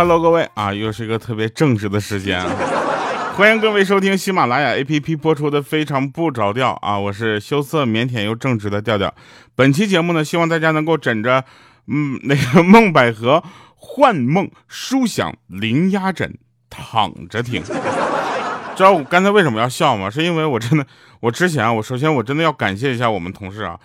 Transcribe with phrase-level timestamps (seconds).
[0.00, 2.48] Hello，各位啊，又是一个特别正直的时间啊！
[3.36, 9.14] 欢迎各位收听喜马拉雅 APP 播出的《非常不着调》啊，我是羞涩腼腆又正直的调调。
[9.54, 11.44] 本期节目呢，希望大家能够枕着
[11.86, 13.44] 嗯 那个梦百合
[13.76, 16.34] 幻梦舒享零压枕
[16.70, 17.62] 躺着听。
[18.74, 20.08] 知道我刚才为什么要笑吗？
[20.08, 20.86] 是因为我真的，
[21.20, 23.78] 我之前啊，我首先我真的要感谢一下我们同事啊。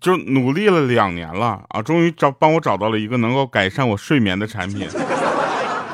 [0.00, 4.88] 就努力了两年了啊，终于找帮我找到了一个能够改善我睡眠的产品。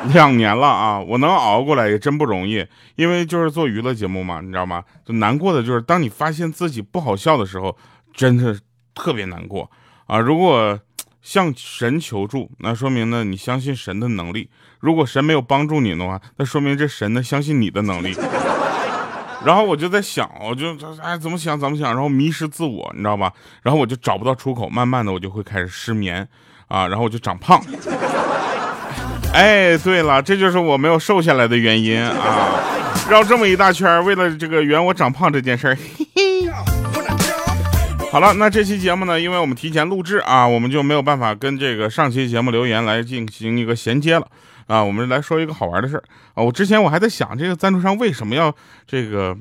[0.12, 2.66] 两年了啊，我能熬过来也真不容易。
[2.96, 4.82] 因为就是做娱乐节目嘛，你知道吗？
[5.04, 7.76] 就难过的就是当你发现自己不好笑的时候，
[8.12, 8.58] 真的
[8.94, 9.70] 特别难过
[10.06, 10.18] 啊。
[10.18, 10.78] 如果
[11.20, 14.48] 向神求助，那说明呢你相信神的能力；
[14.80, 18.14] 如果神没有帮助你的话，那说明这神呢相信你的能力。
[19.44, 23.32] 然后我就在想，我就哎怎么想怎么想，然后迷失自我，你知道吧？
[23.62, 26.28] 然后我就找不到出口，慢慢的我就会开始失眠
[26.68, 27.60] 啊，然后我就长胖。
[29.32, 32.60] 哎，对了，这就是我没有瘦下来的原因啊！
[33.08, 35.76] 绕这么一大圈，为了这个圆我长胖这件事儿。
[38.12, 44.26] 好了，那这期节目呢，因为我们提前录制啊，我们就没有办法跟这个上期节目留言来进行一个衔接了。
[44.66, 46.42] 啊，我们来说一个好玩的事儿啊！
[46.42, 48.54] 我之前我还在想，这个赞助商为什么要
[48.86, 49.36] 这个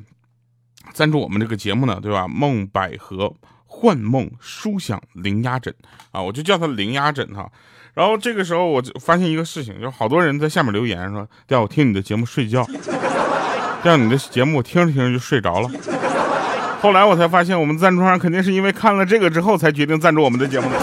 [0.93, 1.99] 赞助我们这个节目呢？
[2.01, 2.27] 对吧？
[2.29, 3.33] 梦百合
[3.65, 5.73] 幻梦舒享零压枕
[6.11, 7.49] 啊，我就叫它零压枕哈。
[7.93, 12.65] 然后这个时候我就发现一个事情，就好多人在下面留言说：“调我听你的节目睡觉，
[13.83, 15.69] 调你的节目我听着听着就睡着了。”
[16.81, 20.75] 后来我才发现，我们赞助商肯定是因为看了这个之后才决定赞助我们的节目的。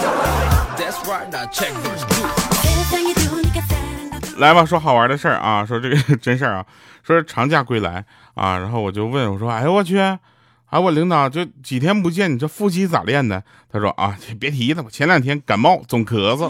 [4.37, 6.65] 来吧，说好玩的事儿啊，说这个真事儿啊，
[7.03, 13.43] 说长假归来啊，然后我就问我说，哎呦我去，哎我领导就几天不见，你这腹肌咋练的？
[13.69, 16.49] 他说啊，别提了，我前两天感冒总咳嗽。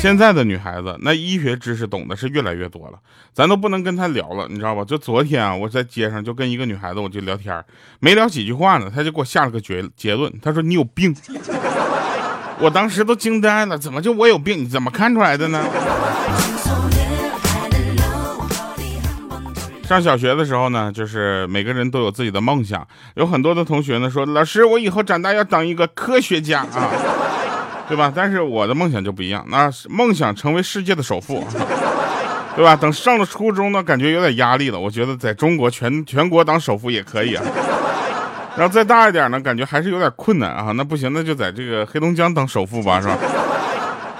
[0.00, 2.98] 现在的女孩子，那医学知识懂得是越来越多了，
[3.32, 4.84] 咱都不能跟她聊了，你知道吧？
[4.84, 7.64] 就昨天啊，我在街上就跟一个女孩子，我就聊天，
[8.00, 11.16] 没聊几句话呢，她就给我下了个结结论，她说你有病。
[12.60, 14.64] 我当时都惊呆了，怎么就我有病？
[14.64, 15.64] 你怎么看出来的呢？
[19.86, 26.90] 上小学的时候呢，就是每个人都有自己的梦想，有很多的同学呢说，老师，我以后长大要当一个科学家啊。
[27.86, 28.10] 对吧？
[28.16, 31.46] 但是我的梦想就不一样，那梦想成为世界的首富，
[32.56, 32.74] 对吧？
[32.74, 34.80] 等上了初中呢，感觉有点压力了。
[34.80, 37.44] 我觉得在中国全全国当首富也可以啊。
[38.56, 40.72] 然后再大一点呢，感觉还是有点困难啊。
[40.74, 43.18] 那不行，那就在这个黑龙江当首富吧，是吧？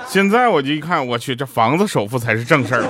[0.07, 2.83] 现在我就一看，我去，这房子首富才是正事儿。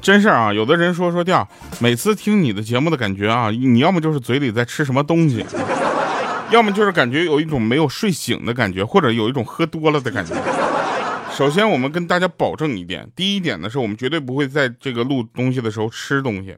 [0.00, 0.52] 真事啊！
[0.52, 1.46] 有的人说说调，
[1.78, 5.44] 每次听你的节目的感觉啊，你要么就是嘴里在吃什么东西，
[6.50, 10.34] 要么就是感觉有一种没有睡醒的感觉，或者有一种喝多了的感觉。
[11.32, 16.56] 首先，我们跟大家保证一点，第一点呢，是我们绝对不会在这个录东西的时候吃东西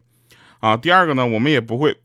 [0.61, 0.77] 啊。
[0.77, 1.97] 第二个呢，我们也不会，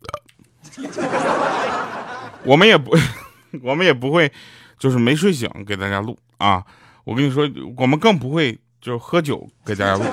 [2.43, 2.97] 我们也不，
[3.61, 4.31] 我们也不会，
[4.79, 6.63] 就是没睡醒给大家录啊。
[7.03, 10.03] 我跟你说，我们更不会就是喝酒给大家录。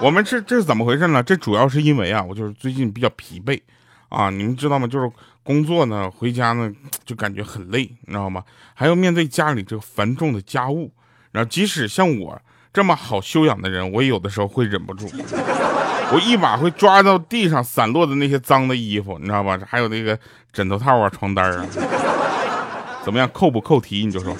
[0.00, 1.22] 我们这这是怎么回事呢？
[1.22, 3.60] 这主要是因为啊，我就是最近比较疲惫，
[4.08, 4.86] 啊，你们知道吗？
[4.86, 5.10] 就是
[5.42, 6.70] 工作呢，回家呢
[7.04, 8.44] 就感觉很累，你知道吗？
[8.74, 10.92] 还要面对家里这个繁重的家务，
[11.32, 12.40] 然后即使像我
[12.72, 15.08] 这么好修养的人，我有的时候会忍不住，
[16.12, 19.58] 我一把会抓到地上散落的那些脏的衣服，你知道吧？
[19.66, 20.16] 还有那个
[20.52, 21.66] 枕头套啊、床单啊，
[23.04, 23.28] 怎么样？
[23.32, 24.06] 扣不扣题？
[24.06, 24.32] 你就说。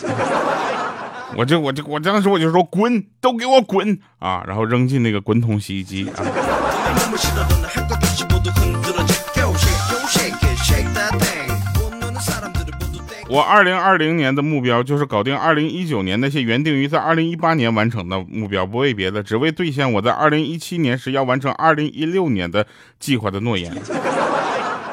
[1.36, 4.42] 我就我就我当时我就说滚，都给我滚啊！
[4.46, 6.14] 然后扔进那个滚筒洗衣机啊。
[13.30, 22.66] 我二零二零年的目标就是搞定二零一九年那些原定于在二零一八年完成的目标，不为别的，只为兑现我在二零一七年时要完成二零一六年的
[22.98, 23.70] 计划的诺言。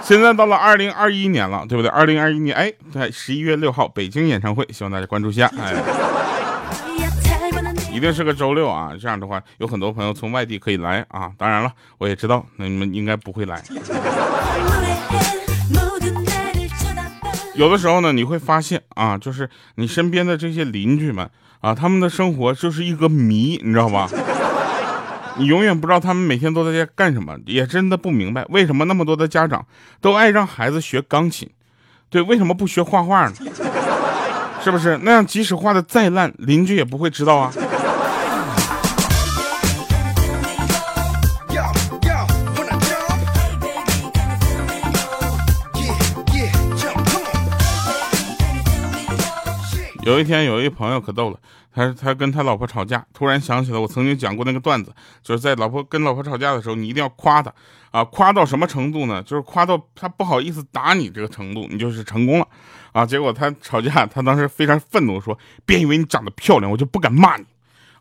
[0.04, 1.90] 现在到了二零二一年了，对不对？
[1.90, 5.74] 二零二一年，哎，在十一月六号北京演唱会，希望大家关注一下，哎。
[7.96, 8.92] 一定是个周六啊！
[9.00, 11.32] 这样的话，有很多朋友从外地可以来啊。
[11.38, 13.64] 当然了，我也知道，那你们应该不会来。
[17.54, 21.30] 有的时候呢，你会发现啊，就是你身边的这些邻居们
[21.62, 24.10] 啊，他们的生活就是一个谜，你知道吧？
[25.40, 29.66] 你永远不知道他们每天都在家干什么，也真的不明白为什么那么多的家长
[30.02, 31.50] 都爱让孩子学钢琴，
[32.10, 33.34] 对，为什么不学画画呢？
[34.62, 35.00] 是不是？
[35.04, 37.54] 那样即使画的再烂，邻居也不会知道啊。
[50.06, 51.40] 有一天，有一朋友可逗了，
[51.74, 54.94] 他他跟他老婆吵架，突然想起了我曾经讲过那个段子，
[55.24, 57.52] 就是在老婆跟老婆吵架的时候，你一定要夸她
[57.90, 59.24] 啊，夸到什么程度呢？
[59.24, 62.48] 就是夸到她不好意思打你这个程度，你就是成功了
[62.92, 63.04] 啊。
[63.04, 65.36] 结果他吵架，他当时非常愤怒，说
[65.66, 67.46] ：“别以为你长得漂亮，我就不敢骂你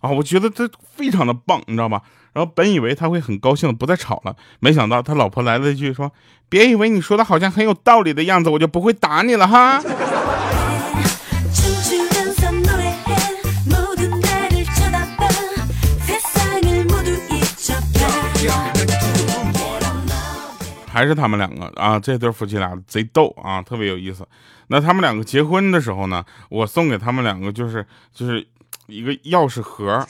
[0.01, 2.03] 啊！”我觉得这非常的棒，你知道吗？
[2.35, 6.13] 然后本以为他会很高兴，不再吵了，没想到他老婆来了一句说
[6.51, 9.81] ：“别以为你说的好像很有道理的样子，我就不会打你了哈。”
[20.95, 24.25] 还是他们两个啊，这对夫妻俩贼逗啊，特别有意思。
[24.69, 28.47] 那他们两个结婚的时候呢，我送给他们两个就是就是
[28.87, 30.07] 一个钥匙盒。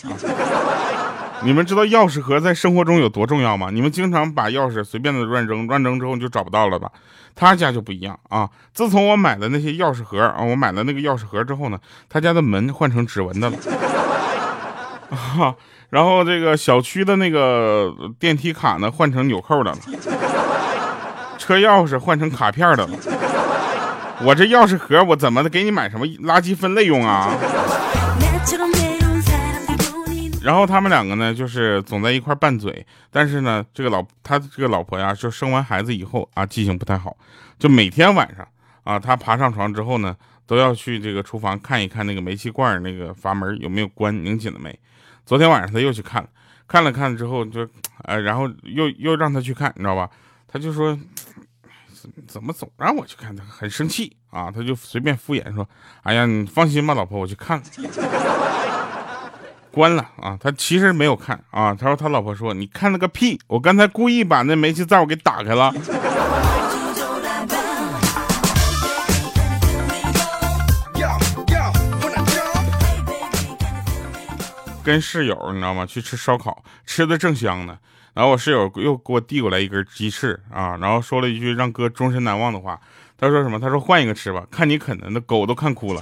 [1.42, 3.70] 你们知道钥匙盒在生活中有多重要吗？
[3.72, 6.92] 你们经常把钥匙随便的乱扔，乱扔之后你就找不到了吧？
[7.34, 8.50] 他家就不一样啊。
[8.74, 11.78] 自从我买的那些钥匙盒啊，我买了那个钥匙盒之后呢，
[12.10, 13.56] 他家的门换成指纹的了。
[15.10, 15.54] 啊，
[15.88, 19.78] 然后这个小区的那个电梯卡呢，换成纽扣的了。
[21.38, 22.98] 车钥匙换成卡片的了，
[24.22, 27.32] 我这钥匙盒我怎么的给你买什么垃圾分类用啊？
[30.42, 37.16] 然后他们两个呢，就是总在一块拌嘴，但是呢，这个老他这个老婆呀，就生完孩子以后啊，记性不太好，
[37.58, 38.46] 就每天晚上
[38.82, 40.14] 啊，他爬上床之后呢，
[40.46, 44.78] 都要去这个厨房看一看那个煤气罐那个阀门有没有关拧紧了没。
[45.24, 46.28] 昨天晚上他又去看了，
[46.68, 47.66] 看了看之后就，
[48.02, 50.10] 呃，然后又又让他去看，你知道吧？
[50.54, 50.96] 他就说。
[52.28, 53.34] 怎么总让我去看？
[53.34, 54.50] 他很生气啊！
[54.50, 55.66] 他就随便敷衍说
[56.04, 57.64] ：“哎呀，你放心吧，老婆，我去看 了，
[59.72, 61.74] 关了啊。”他其实没有看啊。
[61.74, 63.40] 他说他老婆说：“你看了个屁！
[63.46, 65.72] 我刚才故意把那煤气灶给打开了。”
[74.84, 75.86] 跟室友你知道吗？
[75.86, 77.78] 去吃烧烤，吃的正香呢。
[78.14, 82.80] 然后我室友又给我递过来一根鸡翅啊，然后说了一句让哥终身难忘的话。
[83.18, 83.58] 他说什么？
[83.58, 86.00] 他说换一个吃吧，看你啃的，那狗都看哭了。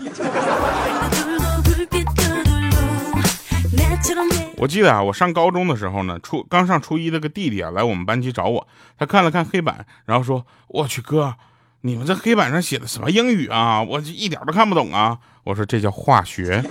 [4.57, 8.67] 我记得啊，我上高中的时候呢，初刚上初一那个弟弟啊，来我们班级找我，
[8.99, 11.35] 他看了看黑板，然后说：“我去哥，
[11.83, 13.83] 你们这黑板上写的什么英语啊？
[13.83, 16.63] 我一点都看不懂啊！”我说：“这叫化学。”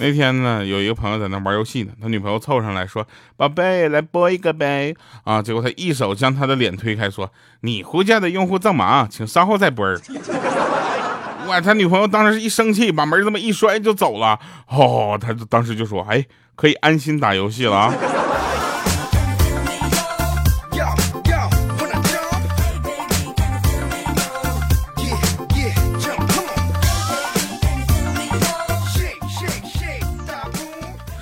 [0.00, 3.06] 那天呢，有一个朋友在那玩游戏呢，他女朋友凑上来说
[3.36, 7.30] ：“宝贝，来播一个呗。”啊，结果他一手将他的脸推开，说
[7.62, 9.84] ：“你呼叫的用户正忙，请稍后再播。”
[11.48, 14.38] 哇，他女朋友当时一生气，把门这么一摔就走了。
[14.68, 16.24] 哦，他当时就说：“哎，
[16.54, 17.94] 可以安心打游戏了啊。”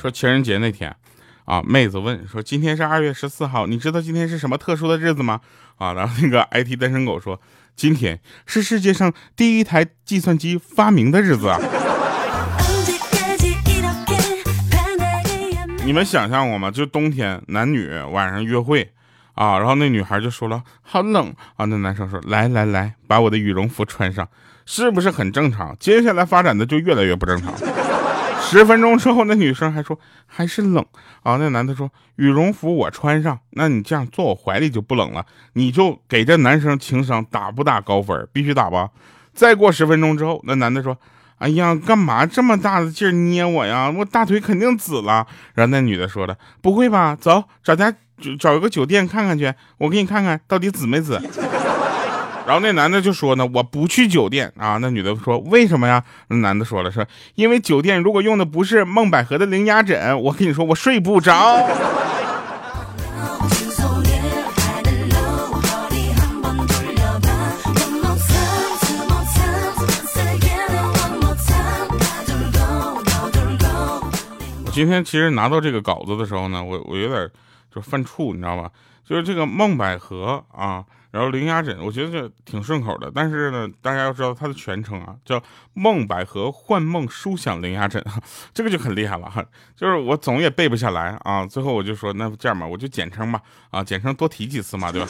[0.07, 0.95] 说情人节那天，
[1.47, 5.41] 啊，妹子问说：“今天是二月十四号，你知道今天是什么特殊的日子吗？”
[5.79, 7.41] 啊，然后那个 IT 单身狗说
[7.75, 11.59] ：“今天是世界上第一台计算机发明的日子啊！”
[15.85, 16.71] 你们想象过吗？
[16.71, 18.93] 就冬天男女晚上约会，
[19.35, 24.29] 啊，然后那女孩就说了：“好冷啊！”那男生说：“来来来，把我的羽绒服穿上，
[24.67, 27.53] 是不是很正常？”接下来发展的就越来越不正常。
[28.49, 30.85] 十分钟之后，那女生还说还是冷
[31.23, 31.37] 啊。
[31.37, 35.27] 那男的说羽绒服我穿上，那你这样坐我怀里就不冷了。
[35.55, 38.29] 你就给这男生情商打不打高分？
[38.33, 38.91] 必须打吧。
[39.35, 40.97] 再过十分钟之后，那男的说，
[41.39, 43.91] 哎呀，干嘛这么大的劲捏我呀？
[43.91, 45.27] 我大腿肯定紫了。
[45.55, 47.17] 然后那女的说了，不会吧？
[47.17, 47.93] 走，找家
[48.39, 51.21] 找一个酒店看看去，我给你看看到底紫没紫。
[52.47, 54.79] 然后那男的就说呢，我不去酒店啊。
[54.81, 56.05] 那女的说为什么呀？
[56.29, 61.35] 那男的说了，说因为酒店如果用的不是梦百合的零压枕，我跟你说我睡不着。
[74.65, 77.29] 我今天其实拿到这个稿子的时候呢，我我有点
[77.75, 78.71] 就犯怵，你知道吧？
[79.05, 80.85] 就是这个梦百合啊。
[81.17, 85.43] 然后零压枕，我觉得这挺顺口的，但是呢，大家要知道它的全称啊，叫
[85.73, 88.05] 梦百合幻梦舒享零压枕，
[88.53, 89.43] 这个就很厉害了哈。
[89.75, 95.09] 就是我总也背不下来啊，最后我就说那这样吧，我就简称吧，啊，简称多提几次嘛，对吧？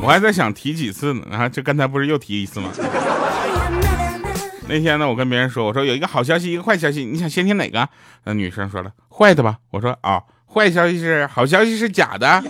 [0.00, 2.70] 我还在想提几次呢，啊，这刚才不是又提一次吗？
[4.68, 7.86] 那天呢，我跟别人说，我说有一个好消息，一个坏消息，你想先听哪个？
[8.24, 9.56] 那女生说了，坏的吧。
[9.70, 12.42] 我说啊，坏消息是好消息是假的。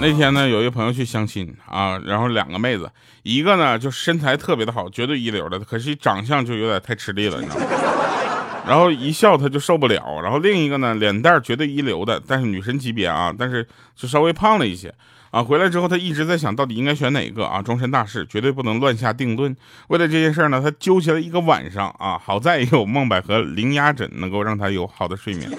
[0.00, 2.88] 那天呢，有一个朋友去相亲啊，然后两个妹子，
[3.24, 7.87] 一个呢就身材特别的好，绝对一流的，可惜长相就有点太吃力了，你知道吗？
[8.68, 10.20] 然后一笑他就受不了。
[10.22, 14.94] 然后另一个呢，脸蛋绝对一流的，但是女神级别啊，但是就稍微胖了一些
[15.30, 15.42] 啊。
[15.42, 19.56] 回来之后他一直在想到底应该选哪个啊，终身大事，绝对不能乱下定论。
[19.88, 25.50] 为了这件事呢，他纠结了一个晚上啊，好在有梦百合零压枕能够让他有好的睡眠。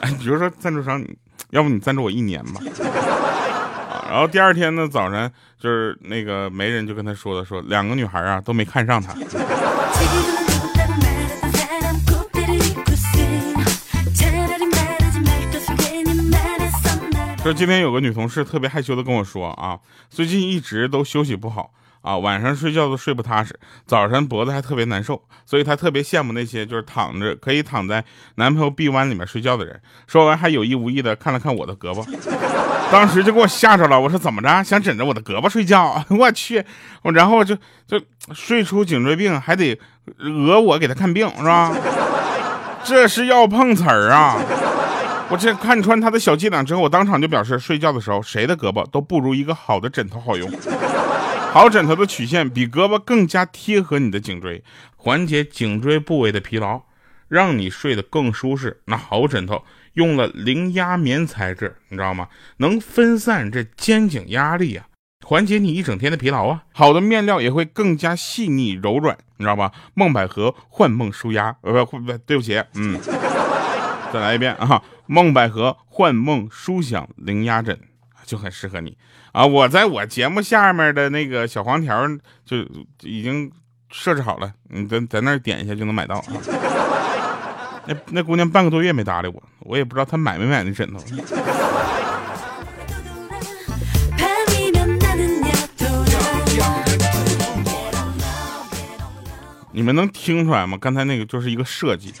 [0.00, 1.02] 哎，比如说赞助商。
[1.50, 2.60] 要不你赞助我一年吧，
[4.10, 9.14] 然后第二天呢早晨就是那个媒人就跟他说了，说两个女孩啊都没看上他。
[17.44, 21.70] 说今天有个女同事特别害羞的跟我说啊，最近一直都休息不好。
[22.00, 28.02] 啊，晚上睡觉都睡不踏实，早上脖子还特别难受，所以她特别羡慕那些就是躺着可以躺在
[28.36, 29.78] 男朋友臂弯里面睡觉的人。
[30.06, 32.02] 说完还有意无意的看了看我的胳膊，
[32.90, 34.00] 当时就给我吓着了。
[34.00, 36.02] 我说怎么着，想枕着我的胳膊睡觉？
[36.18, 36.64] 我去，
[37.02, 37.54] 我然后就
[37.86, 38.00] 就
[38.32, 39.78] 睡出颈椎病，还得
[40.16, 41.74] 讹我给他看病是吧？
[42.84, 44.38] 这是要碰瓷儿啊！
[45.30, 50.50] 我这看穿他的小伎俩之后，我当场就表示，睡觉的时候谁的胳膊都不如一个好的枕头好用。
[51.52, 54.62] 好枕头的曲线比胳膊更加贴合你的颈椎，
[54.96, 56.82] 缓解颈椎部位的疲劳，
[57.28, 58.80] 让你睡得更舒适。
[58.86, 59.62] 那好枕头
[59.94, 62.28] 用了零压棉材质，你知道吗？
[62.58, 64.86] 能分散这肩颈压力啊，
[65.24, 66.64] 缓解你一整天的疲劳啊。
[66.72, 69.70] 好的面料也会更加细腻柔软，你知道吧？
[69.94, 72.98] 梦百合幻梦舒压，呃不不，对不起，嗯，
[74.14, 74.80] 再来一遍啊！
[75.06, 77.76] 梦百合幻梦舒享零压枕
[78.24, 78.96] 就很适合你。
[79.32, 79.44] 啊！
[79.44, 82.06] 我在我节目下面的那个小黄条
[82.44, 82.58] 就
[83.00, 83.50] 已经
[83.90, 86.26] 设置好了，你在在那儿点一下就能买到啊。
[87.86, 91.00] 那那姑娘半个多月没搭理我，我也不知道她买没买那枕头。
[99.72, 100.78] 你们能听出来吗？
[100.80, 102.14] 刚才那个就是一个设计，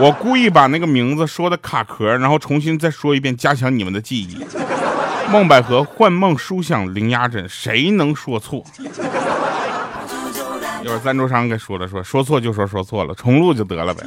[0.00, 4.42] 我故意把那个名字说的卡壳，然后重新再说一遍，加强你们的记忆。
[5.30, 8.64] 梦百合幻梦舒享零压枕，谁能说错？
[10.82, 14.02] 一会儿赞助商给说了，说说错就说说错了，重录就得了呗。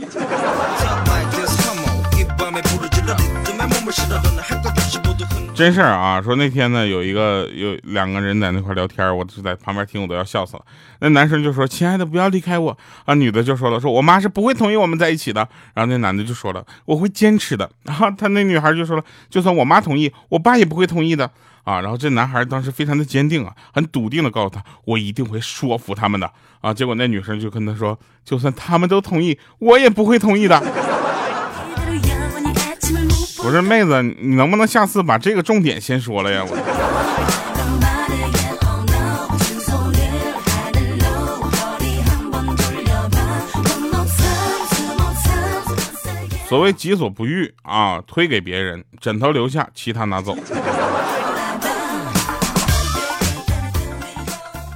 [5.54, 6.20] 真事儿啊！
[6.20, 10.66] 说那天呢，有一个有两个人在那块聊天，我就在旁边听，我都要笑死了。
[11.00, 21.30] 那男生就说：“亲爱的，不要离开我。”啊，女的就说了：“说我妈是不会同意我们在一起的。”然后那男的就说了：“我会坚持的。”然后他那女孩就说了：“就算我妈同意，我爸也不会同意的。”
[21.64, 26.30] 啊，然后这男孩当时非常的坚定啊，很笃定的告诉他：“我一定会说服他们的。”
[26.62, 30.60] 啊，结果那女生就跟他说：“就算他们都同意，我也不会同意的。”
[33.46, 36.46] 我说妹子，你能不能下次把这个重点先说了呀？
[36.48, 36.56] 我。
[46.48, 50.38] 所谓己所不欲啊，推给别人，枕头留下，其他拿走。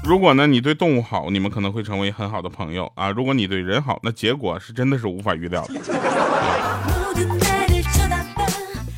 [0.04, 3.12] 如果呢，你对动物好，你们可能会成为很好的朋友啊。
[3.12, 5.80] 如果你对人好，那结果是真的是无法预料的。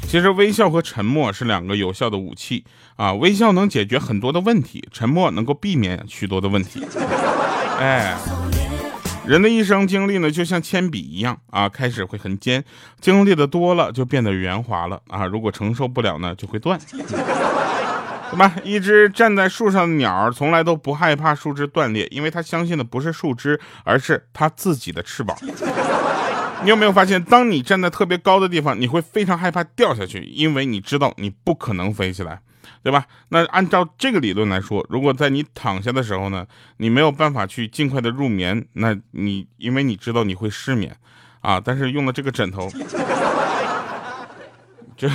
[0.09, 3.13] 其实微笑和沉默是两个有效的武器啊！
[3.13, 6.83] 微笑能解决很多的问题，沉默能够避免许多的问题。
[7.77, 8.17] 哎，
[9.27, 12.65] 人的一生经历呢，就像铅笔一样啊，开始会很尖，
[12.99, 15.27] 经历的多了就变得圆滑了啊。
[15.27, 16.79] 如果承受不了呢，就会断。
[18.31, 18.55] 对吧？
[18.63, 25.37] 一只站在树上的鸟，从来都不害怕树枝断裂，因为它相信的不是树枝，而是它自己的翅膀。
[26.61, 32.41] 你有没有发现，当你站在特别高的地方，你会非常害怕掉下去，因为你知道你不可能飞起来，
[32.83, 33.05] 对吧？
[33.29, 36.45] 那按照这个理论来说，如果在你躺下的时候呢，
[36.77, 40.95] 你没有办法去尽快的入眠，那你因为你知道你会失眠
[41.39, 42.69] 啊，但是用了这个枕头，
[44.97, 45.07] 就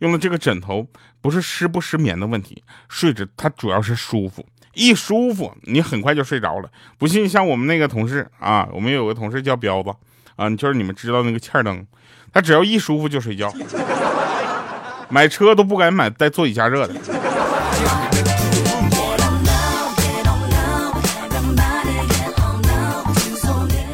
[0.00, 0.84] 用了这个枕头，
[1.20, 4.44] 不是失不失眠的问题，睡着它主要是舒服，
[4.74, 6.68] 一舒服你很快就睡着了。
[6.98, 9.94] 不信，像我们那个同事啊，我们有个同事叫彪子。
[10.40, 11.86] 啊，就是你们知道那个欠灯，
[12.32, 13.52] 他只要一舒服就睡觉，
[15.10, 16.94] 买车都不敢买带座椅加热的。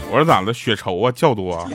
[0.08, 0.54] 我说咋了？
[0.54, 1.68] 血稠啊，较多、啊。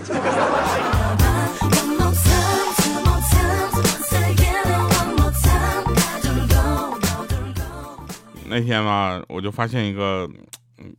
[8.45, 10.29] 那天吧，我就发现一个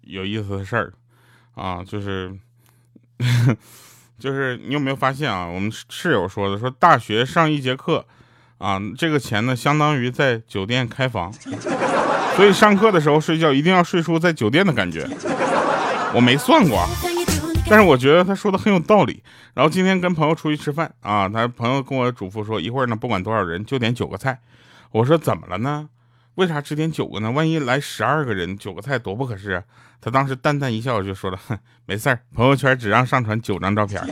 [0.02, 0.92] 有意思的事儿，
[1.54, 2.30] 啊，就是
[4.18, 5.46] 就是你有没有发现啊？
[5.46, 8.06] 我们室友说的，说大学上一节课，
[8.58, 11.32] 啊，这个钱呢相当于在酒店开房，
[12.36, 15.08] 所以上课的时候睡觉一定要睡出在酒店的感觉。
[16.14, 16.86] 我没算过，
[17.68, 19.22] 但是我觉得他说的很有道理。
[19.54, 24.38] 然后今天跟朋友出去吃饭啊，他朋友跟我嘱咐说，一会儿呢不管多少人就点九个菜。
[24.90, 25.88] 我说怎么了呢？
[26.36, 27.30] 为啥只点九个呢？
[27.30, 29.62] 万一来十二个人，九个菜多不合适啊。
[30.00, 34.02] 他当时淡淡一笑，就说了：“哼， 没事儿，朋友圈只让上传九张照片。”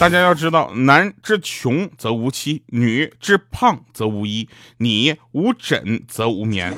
[0.00, 6.74] 大家要知道，男之穷则无妻，女之胖则无衣，你无枕则无眠。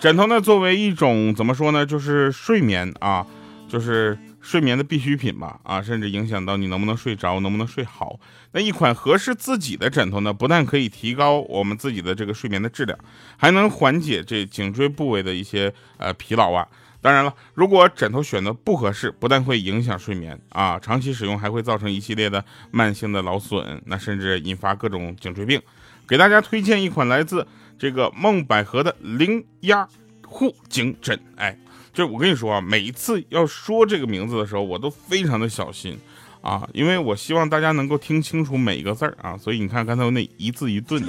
[0.00, 3.26] 枕头呢，作为一种怎么说呢，就是睡眠啊，
[3.68, 4.18] 就是。
[4.44, 8.20] 睡眠的必需品吧，啊，甚至影响到你能不能睡着，能不能睡好。
[8.52, 12.96] 那一款合适自己的枕头呢，不但可以提高我们自己的这个睡眠的质量，
[13.38, 16.68] 还能缓解这颈椎部位的一些呃疲劳啊。
[17.00, 25.58] 当然了，如果枕头选的不合适，不但会影响睡眠啊，长期使用还会造成一系列的慢性的劳损，那甚至引发各种颈椎病。
[26.06, 27.46] 给大家推荐一款来自
[27.78, 29.88] 这个梦百合的零压
[30.26, 31.58] 护颈枕，哎。
[31.94, 35.96] 就我跟你说啊，每一次要说这个名字的时候，我都非常的小心
[36.42, 39.38] 啊，因为我希望大家能够听清楚每一个字儿啊。
[39.38, 41.00] 所以你看刚才我那一字一顿。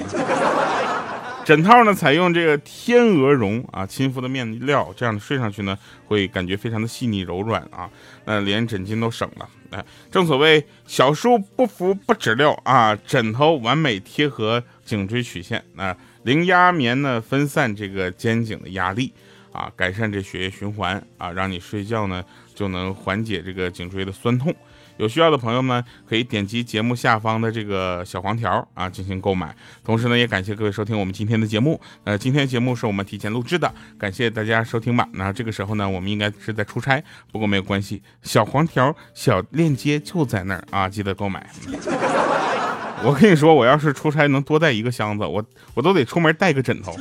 [1.44, 7.88] 枕套呢，采用这个天鹅绒啊，亲肤的面料，这样睡上去呢，会感觉非常的细腻柔软啊，
[8.24, 9.48] 那连枕巾都省了。
[9.70, 19.12] 哎，正所谓小书不服不止料啊，枕头完美贴合颈椎曲线啊，零压棉呢，分散这个肩颈的压力。
[19.56, 22.22] 啊，改善这血液循环啊，让你睡觉呢
[22.54, 24.54] 就能缓解这个颈椎的酸痛。
[24.98, 29.54] 有需要的朋友们可以点击节目下方的这个小黄条啊进行购买。
[29.82, 31.80] 同时呢，也感谢各位收听我们今天的节目。
[32.04, 35.08] 呃，今天节目是我们提前录制的，感谢大家收听吧。
[35.12, 41.46] 那这个时候呢，我们应该是在出差，不过没有关系，小黄条小链接就在那儿啊，记得购买。
[43.04, 46.96] 我跟你说，我要是出差能多带一个箱子，我我都得出门带个枕头。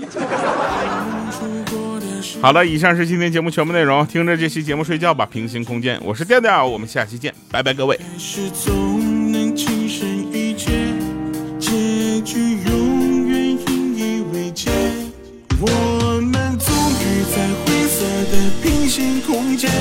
[2.41, 4.05] 好了，以上是今天节目全部内容。
[4.05, 7.99] 听着这期节目睡觉吧，平行空间，我是调调，我们下期见，拜拜，各位。
[15.57, 19.71] 我们终于在灰色的平行空间，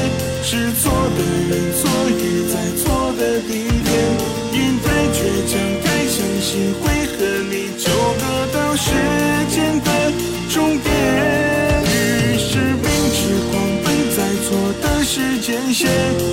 [15.74, 16.23] 雪